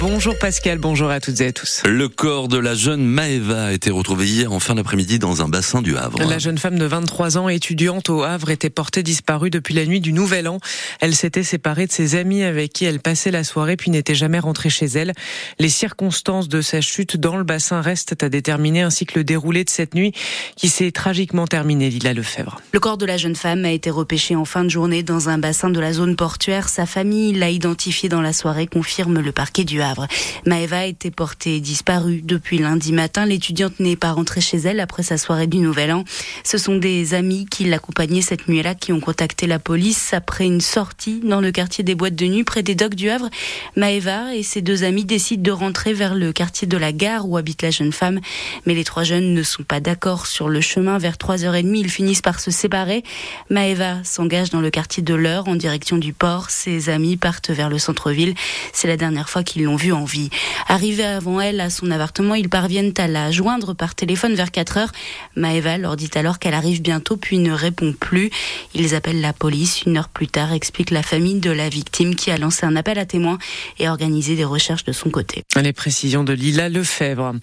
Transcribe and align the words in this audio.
Bonjour 0.00 0.38
Pascal, 0.38 0.78
bonjour 0.78 1.10
à 1.10 1.20
toutes 1.20 1.42
et 1.42 1.48
à 1.48 1.52
tous. 1.52 1.82
Le 1.84 2.08
corps 2.08 2.48
de 2.48 2.56
la 2.56 2.74
jeune 2.74 3.04
Maëva 3.04 3.66
a 3.66 3.72
été 3.72 3.90
retrouvé 3.90 4.26
hier 4.26 4.50
en 4.50 4.60
fin 4.60 4.74
d'après-midi 4.74 5.18
dans 5.18 5.42
un 5.42 5.48
bassin 5.48 5.82
du 5.82 5.94
Havre. 5.94 6.22
La 6.22 6.38
jeune 6.38 6.56
femme 6.56 6.78
de 6.78 6.86
23 6.86 7.36
ans, 7.36 7.50
étudiante 7.50 8.08
au 8.08 8.22
Havre, 8.22 8.48
était 8.48 8.70
portée 8.70 9.02
disparue 9.02 9.50
depuis 9.50 9.74
la 9.74 9.84
nuit 9.84 10.00
du 10.00 10.14
Nouvel 10.14 10.48
An. 10.48 10.58
Elle 11.00 11.14
s'était 11.14 11.42
séparée 11.42 11.86
de 11.86 11.92
ses 11.92 12.14
amis 12.14 12.42
avec 12.42 12.72
qui 12.72 12.86
elle 12.86 12.98
passait 12.98 13.30
la 13.30 13.44
soirée 13.44 13.76
puis 13.76 13.90
n'était 13.90 14.14
jamais 14.14 14.38
rentrée 14.38 14.70
chez 14.70 14.86
elle. 14.86 15.12
Les 15.58 15.68
circonstances 15.68 16.48
de 16.48 16.62
sa 16.62 16.80
chute 16.80 17.18
dans 17.18 17.36
le 17.36 17.44
bassin 17.44 17.82
restent 17.82 18.22
à 18.24 18.30
déterminer 18.30 18.80
ainsi 18.80 19.04
que 19.04 19.18
le 19.18 19.24
déroulé 19.24 19.64
de 19.64 19.70
cette 19.70 19.94
nuit 19.94 20.12
qui 20.56 20.70
s'est 20.70 20.92
tragiquement 20.92 21.46
terminée, 21.46 21.90
Lila 21.90 22.14
Lefebvre. 22.14 22.62
Le 22.72 22.80
corps 22.80 22.96
de 22.96 23.04
la 23.04 23.18
jeune 23.18 23.36
femme 23.36 23.66
a 23.66 23.70
été 23.70 23.90
repêché 23.90 24.34
en 24.34 24.46
fin 24.46 24.64
de 24.64 24.70
journée 24.70 25.02
dans 25.02 25.28
un 25.28 25.36
bassin 25.36 25.68
de 25.68 25.78
la 25.78 25.92
zone 25.92 26.16
portuaire. 26.16 26.70
Sa 26.70 26.86
famille 26.86 27.34
l'a 27.34 27.50
identifié 27.50 28.08
dans 28.08 28.22
la 28.22 28.32
soirée, 28.32 28.66
confirme 28.66 29.20
le 29.20 29.30
parquet 29.42 29.64
du 29.64 29.82
Havre. 29.82 30.06
Maëva 30.46 30.78
a 30.78 30.84
été 30.84 31.10
portée 31.10 31.58
disparue 31.58 32.22
depuis 32.22 32.58
lundi 32.58 32.92
matin. 32.92 33.26
L'étudiante 33.26 33.80
n'est 33.80 33.96
pas 33.96 34.12
rentrée 34.12 34.40
chez 34.40 34.58
elle 34.58 34.78
après 34.78 35.02
sa 35.02 35.18
soirée 35.18 35.48
du 35.48 35.58
Nouvel 35.58 35.90
An. 35.92 36.04
Ce 36.44 36.58
sont 36.58 36.76
des 36.76 37.14
amis 37.14 37.46
qui 37.50 37.64
l'accompagnaient 37.64 38.22
cette 38.22 38.46
nuit-là 38.46 38.76
qui 38.76 38.92
ont 38.92 39.00
contacté 39.00 39.48
la 39.48 39.58
police 39.58 40.14
après 40.14 40.44
une 40.44 40.60
sortie 40.60 41.18
dans 41.24 41.40
le 41.40 41.50
quartier 41.50 41.82
des 41.82 41.96
boîtes 41.96 42.14
de 42.14 42.26
nuit 42.26 42.44
près 42.44 42.62
des 42.62 42.76
docks 42.76 42.94
du 42.94 43.10
Havre. 43.10 43.30
Maëva 43.74 44.32
et 44.36 44.44
ses 44.44 44.62
deux 44.62 44.84
amis 44.84 45.04
décident 45.04 45.42
de 45.42 45.50
rentrer 45.50 45.92
vers 45.92 46.14
le 46.14 46.32
quartier 46.32 46.68
de 46.68 46.76
la 46.76 46.92
gare 46.92 47.28
où 47.28 47.36
habite 47.36 47.62
la 47.62 47.72
jeune 47.72 47.92
femme. 47.92 48.20
Mais 48.64 48.74
les 48.74 48.84
trois 48.84 49.02
jeunes 49.02 49.34
ne 49.34 49.42
sont 49.42 49.64
pas 49.64 49.80
d'accord 49.80 50.26
sur 50.26 50.48
le 50.48 50.60
chemin. 50.60 50.98
Vers 50.98 51.16
3h30, 51.16 51.74
ils 51.74 51.90
finissent 51.90 52.22
par 52.22 52.38
se 52.38 52.52
séparer. 52.52 53.02
Maëva 53.50 54.04
s'engage 54.04 54.50
dans 54.50 54.60
le 54.60 54.70
quartier 54.70 55.02
de 55.02 55.14
l'Eure 55.14 55.48
en 55.48 55.56
direction 55.56 55.98
du 55.98 56.12
port. 56.12 56.50
Ses 56.50 56.90
amis 56.90 57.16
partent 57.16 57.50
vers 57.50 57.70
le 57.70 57.80
centre-ville. 57.80 58.36
C'est 58.72 58.86
la 58.86 58.96
dernière 58.96 59.28
fois 59.28 59.31
qu'ils 59.40 59.64
l'ont 59.64 59.76
vue 59.76 59.92
en 59.92 60.04
vie. 60.04 60.28
Arrivé 60.68 61.04
avant 61.04 61.40
elle 61.40 61.60
à 61.60 61.70
son 61.70 61.90
appartement, 61.90 62.34
ils 62.34 62.48
parviennent 62.48 62.92
à 62.98 63.08
la 63.08 63.30
joindre 63.30 63.74
par 63.74 63.94
téléphone 63.94 64.34
vers 64.34 64.50
4 64.50 64.76
heures. 64.76 64.92
Maëva 65.36 65.78
leur 65.78 65.96
dit 65.96 66.10
alors 66.14 66.38
qu'elle 66.38 66.54
arrive 66.54 66.82
bientôt 66.82 67.16
puis 67.16 67.38
ne 67.38 67.52
répond 67.52 67.94
plus. 67.98 68.30
Ils 68.74 68.94
appellent 68.94 69.20
la 69.20 69.32
police. 69.32 69.82
Une 69.84 69.96
heure 69.96 70.08
plus 70.08 70.28
tard, 70.28 70.52
explique 70.52 70.90
la 70.90 71.02
famille 71.02 71.40
de 71.40 71.50
la 71.50 71.68
victime 71.68 72.14
qui 72.14 72.30
a 72.30 72.36
lancé 72.36 72.66
un 72.66 72.76
appel 72.76 72.98
à 72.98 73.06
témoins 73.06 73.38
et 73.78 73.88
organisé 73.88 74.36
des 74.36 74.44
recherches 74.44 74.84
de 74.84 74.92
son 74.92 75.10
côté. 75.10 75.44
Les 75.60 75.72
précisions 75.72 76.24
de 76.24 76.32
Lila 76.32 76.68
Lefebvre. 76.68 77.34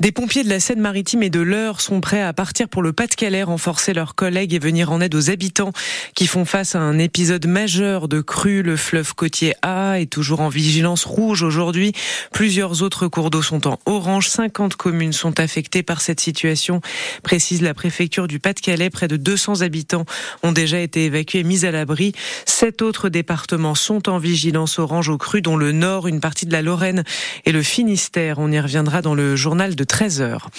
Des 0.00 0.12
pompiers 0.12 0.44
de 0.44 0.48
la 0.48 0.60
Seine-Maritime 0.60 1.22
et 1.22 1.30
de 1.30 1.40
l'Eure 1.40 1.80
sont 1.80 2.00
prêts 2.00 2.22
à 2.22 2.32
partir 2.32 2.68
pour 2.68 2.82
le 2.82 2.92
Pas-de-Calais, 2.92 3.42
renforcer 3.42 3.94
leurs 3.94 4.14
collègues 4.14 4.54
et 4.54 4.58
venir 4.58 4.90
en 4.92 5.00
aide 5.00 5.14
aux 5.14 5.30
habitants 5.30 5.72
qui 6.14 6.26
font 6.26 6.44
face 6.44 6.74
à 6.74 6.80
un 6.80 6.98
épisode 6.98 7.46
majeur 7.46 8.08
de 8.08 8.20
crue. 8.20 8.62
Le 8.62 8.76
fleuve 8.76 9.14
côtier 9.14 9.54
A 9.62 10.00
est 10.00 10.10
toujours 10.10 10.40
en 10.40 10.48
vigilance 10.48 11.04
rouge 11.04 11.37
aujourd'hui. 11.42 11.92
Plusieurs 12.32 12.82
autres 12.82 13.08
cours 13.08 13.30
d'eau 13.30 13.42
sont 13.42 13.66
en 13.66 13.78
orange. 13.86 14.28
50 14.28 14.76
communes 14.76 15.12
sont 15.12 15.40
affectées 15.40 15.82
par 15.82 16.00
cette 16.00 16.20
situation, 16.20 16.80
précise 17.22 17.62
la 17.62 17.74
préfecture 17.74 18.28
du 18.28 18.38
Pas-de-Calais. 18.38 18.90
Près 18.90 19.08
de 19.08 19.16
200 19.16 19.62
habitants 19.62 20.04
ont 20.42 20.52
déjà 20.52 20.80
été 20.80 21.04
évacués 21.04 21.40
et 21.40 21.44
mis 21.44 21.64
à 21.64 21.70
l'abri. 21.70 22.12
Sept 22.46 22.82
autres 22.82 23.08
départements 23.08 23.74
sont 23.74 24.08
en 24.08 24.18
vigilance 24.18 24.78
orange 24.78 25.08
au 25.08 25.18
cru, 25.18 25.42
dont 25.42 25.56
le 25.56 25.72
Nord, 25.72 26.08
une 26.08 26.20
partie 26.20 26.46
de 26.46 26.52
la 26.52 26.62
Lorraine 26.62 27.04
et 27.44 27.52
le 27.52 27.62
Finistère. 27.62 28.38
On 28.38 28.50
y 28.50 28.58
reviendra 28.58 29.02
dans 29.02 29.14
le 29.14 29.36
journal 29.36 29.74
de 29.74 29.84
13 29.84 30.20
heures. 30.20 30.50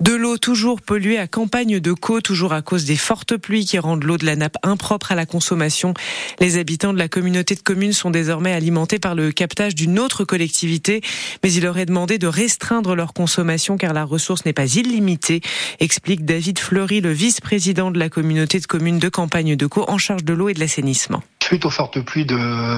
De 0.00 0.12
l'eau 0.12 0.36
toujours 0.38 0.82
polluée 0.82 1.18
à 1.18 1.26
Campagne 1.26 1.80
de 1.80 1.92
Caux, 1.92 2.20
toujours 2.20 2.52
à 2.52 2.62
cause 2.62 2.84
des 2.84 2.96
fortes 2.96 3.36
pluies 3.36 3.64
qui 3.64 3.78
rendent 3.78 4.04
l'eau 4.04 4.18
de 4.18 4.26
la 4.26 4.36
nappe 4.36 4.56
impropre 4.62 5.12
à 5.12 5.14
la 5.14 5.26
consommation. 5.26 5.94
Les 6.40 6.58
habitants 6.58 6.92
de 6.92 6.98
la 6.98 7.08
communauté 7.08 7.54
de 7.54 7.60
communes 7.60 7.92
sont 7.92 8.10
désormais 8.10 8.52
alimentés 8.52 8.98
par 8.98 9.14
le 9.14 9.32
captage 9.32 9.74
d'une 9.74 9.98
autre 9.98 10.24
collectivité, 10.26 11.00
mais 11.42 11.52
il 11.52 11.66
aurait 11.66 11.86
demandé 11.86 12.18
de 12.18 12.26
restreindre 12.26 12.94
leur 12.94 13.12
consommation 13.12 13.76
car 13.76 13.92
la 13.92 14.04
ressource 14.04 14.44
n'est 14.44 14.52
pas 14.52 14.74
illimitée, 14.76 15.40
explique 15.80 16.24
David 16.24 16.58
Fleury, 16.58 17.00
le 17.00 17.12
vice-président 17.12 17.90
de 17.90 17.98
la 17.98 18.08
communauté 18.08 18.60
de 18.60 18.66
communes 18.66 18.98
de 18.98 19.08
Campagne 19.08 19.56
de 19.56 19.66
Caux 19.66 19.84
en 19.88 19.98
charge 19.98 20.24
de 20.24 20.34
l'eau 20.34 20.48
et 20.48 20.54
de 20.54 20.60
l'assainissement. 20.60 21.22
Suite 21.46 21.64
aux 21.64 21.70
fortes 21.70 22.00
pluies 22.00 22.24
de 22.24 22.36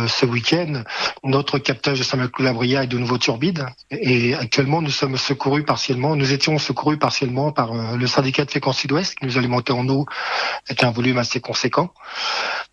ce 0.08 0.26
week-end, 0.26 0.82
notre 1.24 1.58
captage 1.58 2.00
de 2.00 2.04
Saint-Maclou-la-Bria 2.04 2.84
est 2.84 2.86
de 2.86 2.98
nouveau 2.98 3.16
turbide 3.16 3.64
et 3.90 4.34
actuellement 4.34 4.82
nous 4.82 4.90
sommes 4.90 5.16
secourus 5.16 5.64
partiellement, 5.64 6.16
nous 6.16 6.34
étions 6.34 6.58
secourus 6.58 6.98
partiellement 6.98 7.50
par 7.50 7.72
euh, 7.72 7.96
le 7.96 8.06
syndicat 8.06 8.44
de 8.44 8.50
Fécamp 8.50 8.72
Sud-Ouest 8.72 9.14
qui 9.14 9.24
nous 9.24 9.38
alimentait 9.38 9.72
en 9.72 9.88
eau 9.88 10.04
avec 10.68 10.84
un 10.84 10.90
volume 10.90 11.16
assez 11.16 11.40
conséquent. 11.40 11.94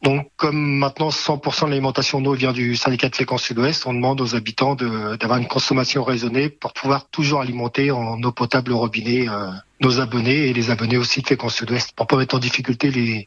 Donc 0.01 0.27
comme 0.35 0.77
maintenant 0.77 1.09
100% 1.09 1.65
de 1.65 1.69
l'alimentation 1.69 2.19
en 2.19 2.25
eau 2.25 2.33
vient 2.33 2.53
du 2.53 2.75
syndicat 2.75 3.09
de 3.09 3.15
Fécamp 3.15 3.37
Sud-Ouest, 3.37 3.87
on 3.87 3.93
demande 3.93 4.21
aux 4.21 4.35
habitants 4.35 4.75
d'avoir 4.75 5.39
une 5.39 5.47
consommation 5.47 6.03
raisonnée 6.03 6.49
pour 6.49 6.73
pouvoir 6.73 7.09
toujours 7.09 7.41
alimenter 7.41 7.91
en 7.91 8.21
eau 8.21 8.31
potable 8.31 8.71
au 8.71 8.77
robinet 8.77 9.27
euh, 9.27 9.49
nos 9.81 9.99
abonnés 9.99 10.47
et 10.47 10.53
les 10.53 10.69
abonnés 10.69 10.97
aussi 10.97 11.21
de 11.21 11.27
Fécamp 11.27 11.49
Sud-Ouest 11.49 11.93
pour 11.95 12.07
pas 12.07 12.17
mettre 12.17 12.35
en 12.35 12.39
difficulté 12.39 12.91
les, 12.91 13.25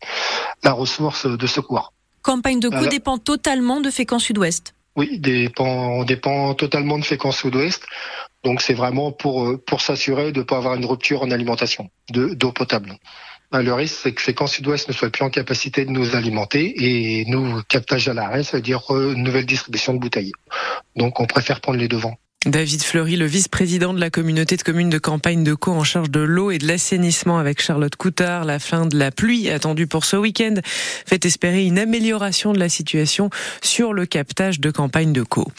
la 0.62 0.72
ressource 0.72 1.26
de 1.26 1.46
secours. 1.46 1.92
Campagne 2.22 2.60
de 2.60 2.68
Voilà. 2.68 2.86
dépend 2.88 3.18
totalement 3.18 3.80
de 3.80 3.90
Fécamp 3.90 4.18
Sud-Ouest. 4.18 4.74
Oui, 4.96 5.18
dépend, 5.18 5.64
on 5.64 6.04
dépend 6.04 6.54
totalement 6.54 6.98
de 6.98 7.04
Fécamp 7.04 7.32
Sud-Ouest. 7.32 7.84
Donc 8.44 8.60
c'est 8.60 8.74
vraiment 8.74 9.10
pour 9.10 9.46
euh, 9.46 9.56
pour 9.56 9.80
s'assurer 9.80 10.32
de 10.32 10.40
ne 10.40 10.44
pas 10.44 10.58
avoir 10.58 10.74
une 10.74 10.84
rupture 10.84 11.22
en 11.22 11.30
alimentation 11.30 11.90
de 12.10 12.34
d'eau 12.34 12.52
potable. 12.52 12.96
Ben, 13.50 13.62
Le 13.62 13.72
risque, 13.72 14.00
c'est 14.02 14.12
que 14.12 14.20
Fécamp 14.20 14.46
Sud-Ouest 14.46 14.88
ne 14.88 14.92
soit 14.92 15.10
plus 15.10 15.24
en 15.24 15.30
capacité 15.30 15.86
de 15.86 15.90
nous 15.90 16.14
alimenter 16.14 16.74
et 16.76 17.24
nous, 17.26 17.62
captage 17.62 18.08
à 18.08 18.14
l'arrêt, 18.14 18.44
ça 18.44 18.58
veut 18.58 18.62
dire 18.62 18.82
euh, 18.94 19.14
nouvelle 19.14 19.46
distribution 19.46 19.94
de 19.94 19.98
bouteilles. 19.98 20.32
Donc 20.96 21.18
on 21.20 21.26
préfère 21.26 21.60
prendre 21.60 21.78
les 21.78 21.88
devants. 21.88 22.18
David 22.46 22.84
Fleury, 22.84 23.16
le 23.16 23.26
vice-président 23.26 23.92
de 23.92 23.98
la 23.98 24.10
communauté 24.10 24.56
de 24.56 24.62
communes 24.62 24.90
de 24.90 24.98
campagne 24.98 25.42
de 25.42 25.54
Caux 25.54 25.72
en 25.72 25.82
charge 25.82 26.08
de 26.08 26.20
l'eau 26.20 26.52
et 26.52 26.58
de 26.58 26.68
l'assainissement 26.68 27.36
avec 27.36 27.60
Charlotte 27.60 27.96
Coutard. 27.96 28.44
La 28.44 28.60
fin 28.60 28.86
de 28.86 28.96
la 28.96 29.10
pluie 29.10 29.50
attendue 29.50 29.88
pour 29.88 30.04
ce 30.04 30.14
week-end 30.14 30.54
fait 31.04 31.26
espérer 31.26 31.64
une 31.64 31.80
amélioration 31.80 32.52
de 32.52 32.60
la 32.60 32.68
situation 32.68 33.28
sur 33.60 33.92
le 33.92 34.06
captage 34.06 34.60
de 34.60 34.70
campagne 34.70 35.12
de 35.12 35.24
Caux. 35.24 35.50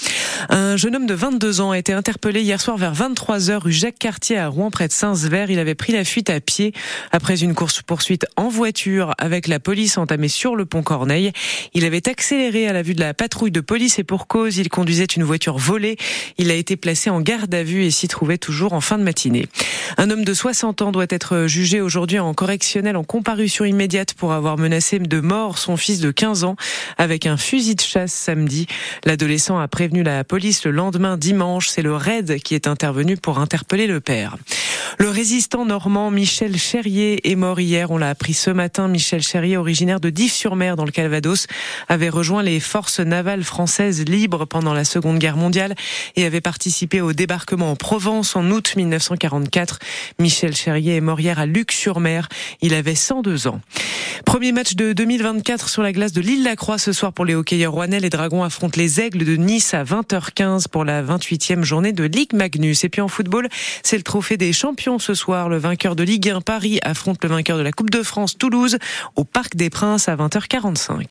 Un 0.48 0.78
jeune 0.78 0.96
homme 0.96 1.06
de 1.06 1.14
22 1.14 1.60
ans 1.60 1.72
a 1.72 1.78
été 1.78 1.92
interpellé 1.92 2.44
hier 2.44 2.62
soir 2.62 2.78
vers 2.78 2.94
23h 2.94 3.58
rue 3.58 3.74
Jacques 3.74 4.00
Cartier 4.00 4.38
à 4.38 4.48
Rouen 4.48 4.72
près 4.72 4.88
de 4.88 4.94
Saint-Sever. 4.94 5.48
Il 5.50 5.60
avait 5.60 5.76
pris 5.76 5.92
la 5.92 6.06
fuite 6.06 6.30
à 6.30 6.40
pied 6.40 6.72
après 7.12 7.44
une 7.44 7.56
course-poursuite 7.56 8.26
en 8.38 8.48
voiture 8.48 9.14
avec 9.18 9.48
la 9.50 9.60
police 9.60 9.98
entamée 9.98 10.30
sur 10.30 10.56
le 10.56 10.66
pont 10.66 10.82
Corneille. 10.82 11.34
Il 11.74 11.84
avait 11.84 12.08
accéléré 12.08 12.70
à 12.70 12.74
la 12.74 12.84
vue 12.84 12.96
de 12.96 13.02
la 13.02 13.14
patrouille 13.14 13.52
de 13.52 13.60
police 13.60 14.00
et 14.00 14.06
pour 14.06 14.28
cause, 14.28 14.56
il 14.56 14.70
conduisait 14.70 15.04
une 15.04 15.24
voiture 15.24 15.58
volée. 15.58 15.98
Il 16.38 16.50
a 16.52 16.56
été 16.56 16.69
placé 16.76 17.10
en 17.10 17.22
garde 17.22 17.54
à 17.54 17.64
vue 17.64 17.84
et 17.84 17.92
s'y 17.92 18.08
trouvait 18.08 18.38
toujours 18.38 18.74
en 18.74 18.82
fin 18.82 18.98
de 18.98 19.04
matinée. 19.04 19.48
Un 19.98 20.10
homme 20.10 20.24
de 20.24 20.34
60 20.34 20.82
ans 20.82 20.92
doit 20.92 21.08
être 21.10 21.48
jugé 21.48 21.82
aujourd'hui 21.82 22.20
en 22.20 22.34
correctionnel 22.34 22.96
en 22.96 23.04
comparution 23.04 23.66
immédiate 23.66 24.14
pour 24.14 24.34
avoir 24.34 24.58
menacé 24.58 25.00
de 25.00 25.20
mort 25.20 25.58
son 25.58 25.78
fils 25.78 26.00
de 26.00 26.12
15 26.12 26.44
ans 26.44 26.56
avec 26.98 27.26
un 27.26 27.38
fusil 27.38 27.76
de 27.76 27.82
chasse 27.82 28.14
samedi. 28.14 28.68
L'adolescent 29.04 29.60
a 29.60 29.68
prévenu 29.68 30.04
la 30.04 30.24
police 30.24 30.66
le 30.66 30.72
lendemain 30.72 31.18
dimanche. 31.18 31.70
C'est 31.70 31.82
le 31.82 31.96
RAID 31.96 32.40
qui 32.42 32.56
est 32.56 32.68
intervenu 32.68 33.18
pour 33.18 33.40
interpeller 33.40 33.88
le 33.88 34.00
père. 34.00 34.38
Le 34.98 35.10
résistant 35.10 35.66
normand 35.66 36.12
Michel 36.12 36.58
Cherrier 36.58 37.30
est 37.30 37.36
mort 37.36 37.60
hier. 37.60 37.92
On 37.92 37.98
l'a 37.98 38.10
appris 38.10 38.34
ce 38.34 38.50
matin. 38.50 38.88
Michel 38.88 39.22
Cherrier, 39.22 39.58
originaire 39.58 40.00
de 40.00 40.10
Dives-sur-Mer 40.10 40.76
dans 40.76 40.86
le 40.86 40.92
Calvados, 40.92 41.48
avait 41.88 42.10
rejoint 42.10 42.44
les 42.44 42.60
forces 42.60 43.00
navales 43.00 43.44
françaises 43.44 44.04
libres 44.06 44.46
pendant 44.46 44.74
la 44.74 44.84
Seconde 44.84 45.20
Guerre 45.20 45.38
mondiale 45.38 45.76
et 46.16 46.26
avait 46.26 46.42
participé 46.42 46.59
au 47.02 47.14
débarquement 47.14 47.72
en 47.72 47.76
Provence 47.76 48.36
en 48.36 48.52
août 48.52 48.74
1944. 48.76 49.80
Michel 50.20 50.56
Cherrier 50.56 50.98
est 50.98 51.02
mort 51.02 51.20
hier 51.20 51.40
à 51.40 51.46
Luc-sur-Mer. 51.46 52.28
Il 52.62 52.74
avait 52.74 52.96
102 52.96 53.48
ans. 53.48 53.62
Premier 54.26 54.52
match 54.52 54.76
de 54.76 54.92
2024 54.92 55.70
sur 55.70 55.82
la 55.82 55.94
glace 55.94 56.12
de 56.12 56.20
l'île-la-Croix 56.20 56.78
ce 56.78 56.92
soir 56.92 57.14
pour 57.14 57.24
les 57.24 57.36
hockeyeurs 57.36 57.72
rouennais. 57.72 58.00
Les 58.02 58.10
Dragons 58.10 58.44
affrontent 58.44 58.78
les 58.78 59.00
Aigles 59.00 59.24
de 59.24 59.36
Nice 59.38 59.74
à 59.74 59.84
20h15 59.84 60.68
pour 60.68 60.84
la 60.84 61.02
28e 61.02 61.64
journée 61.64 61.94
de 61.94 62.04
Ligue 62.04 62.34
Magnus. 62.34 62.84
Et 62.84 62.90
puis 62.90 63.02
en 63.02 63.08
football, 63.08 63.48
c'est 63.82 63.98
le 63.98 64.04
trophée 64.04 64.36
des 64.36 64.52
champions 64.52 65.00
ce 65.00 65.14
soir. 65.14 65.48
Le 65.48 65.58
vainqueur 65.58 65.96
de 65.96 66.04
Ligue 66.04 66.30
1 66.30 66.42
Paris 66.42 66.80
affronte 66.84 67.24
le 67.24 67.30
vainqueur 67.30 67.58
de 67.58 67.64
la 67.64 67.72
Coupe 67.72 67.90
de 67.90 68.04
France 68.04 68.38
Toulouse 68.38 68.78
au 69.16 69.24
Parc 69.24 69.56
des 69.56 69.70
Princes 69.70 70.10
à 70.10 70.16
20h45. 70.16 71.06